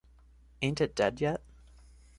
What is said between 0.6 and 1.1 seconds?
Ain't it